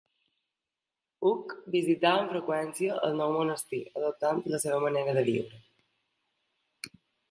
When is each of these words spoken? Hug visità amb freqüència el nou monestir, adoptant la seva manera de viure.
Hug 1.29 1.53
visità 1.75 2.15
amb 2.15 2.33
freqüència 2.33 2.97
el 3.11 3.15
nou 3.21 3.37
monestir, 3.37 3.83
adoptant 4.01 4.45
la 4.57 4.65
seva 4.67 4.85
manera 4.89 5.19
de 5.21 5.29
viure. 5.33 5.65